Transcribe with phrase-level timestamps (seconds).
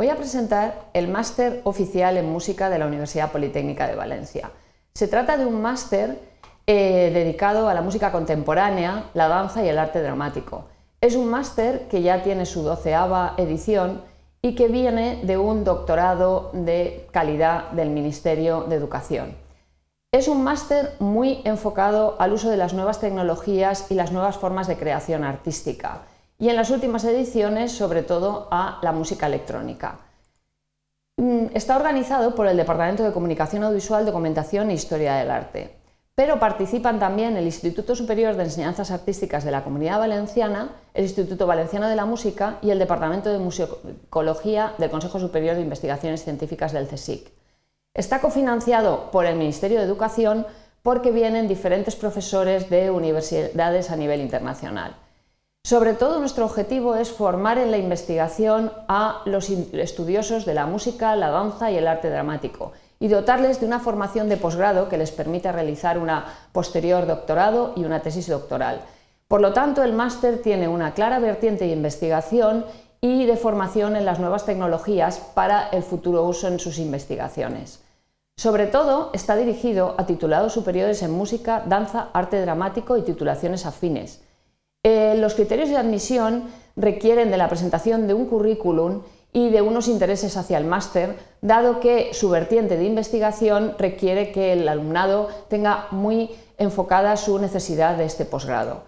[0.00, 4.50] Voy a presentar el máster oficial en música de la Universidad Politécnica de Valencia.
[4.94, 6.18] Se trata de un máster
[6.66, 10.68] eh, dedicado a la música contemporánea, la danza y el arte dramático.
[11.02, 14.00] Es un máster que ya tiene su doceava edición
[14.40, 19.36] y que viene de un doctorado de calidad del Ministerio de Educación.
[20.12, 24.66] Es un máster muy enfocado al uso de las nuevas tecnologías y las nuevas formas
[24.66, 26.04] de creación artística
[26.40, 29.98] y en las últimas ediciones sobre todo a la música electrónica.
[31.18, 35.76] Mm, está organizado por el Departamento de Comunicación Audiovisual, Documentación e Historia del Arte,
[36.14, 41.46] pero participan también el Instituto Superior de Enseñanzas Artísticas de la Comunidad Valenciana, el Instituto
[41.46, 46.72] Valenciano de la Música y el Departamento de Musicología del Consejo Superior de Investigaciones Científicas
[46.72, 47.30] del CSIC.
[47.92, 50.46] Está cofinanciado por el Ministerio de Educación
[50.82, 54.96] porque vienen diferentes profesores de universidades a nivel internacional.
[55.70, 61.14] Sobre todo nuestro objetivo es formar en la investigación a los estudiosos de la música,
[61.14, 65.12] la danza y el arte dramático y dotarles de una formación de posgrado que les
[65.12, 68.80] permita realizar una posterior doctorado y una tesis doctoral.
[69.28, 72.64] Por lo tanto, el máster tiene una clara vertiente de investigación
[73.00, 77.80] y de formación en las nuevas tecnologías para el futuro uso en sus investigaciones.
[78.36, 84.20] Sobre todo está dirigido a titulados superiores en música, danza, arte dramático y titulaciones afines
[84.82, 86.44] eh, los criterios de admisión
[86.76, 91.80] requieren de la presentación de un currículum y de unos intereses hacia el máster, dado
[91.80, 98.06] que su vertiente de investigación requiere que el alumnado tenga muy enfocada su necesidad de
[98.06, 98.84] este posgrado.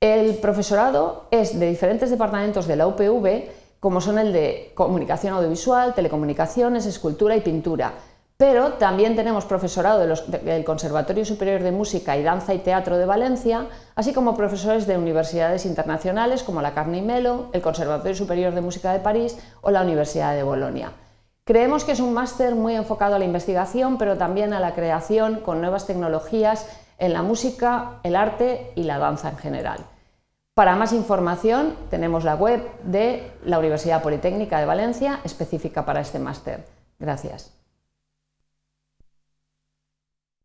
[0.00, 3.48] El profesorado es de diferentes departamentos de la UPV,
[3.80, 7.94] como son el de comunicación audiovisual, telecomunicaciones, escultura y pintura,
[8.38, 13.66] pero también tenemos profesorado del Conservatorio Superior de Música y Danza y Teatro de Valencia,
[13.96, 18.92] así como profesores de universidades internacionales como la Carnegie Melo, el Conservatorio Superior de Música
[18.92, 20.92] de París o la Universidad de Bolonia.
[21.42, 25.40] Creemos que es un máster muy enfocado a la investigación, pero también a la creación
[25.40, 29.80] con nuevas tecnologías en la música, el arte y la danza en general.
[30.54, 36.20] Para más información tenemos la web de la Universidad Politécnica de Valencia específica para este
[36.20, 36.64] máster.
[37.00, 37.57] Gracias.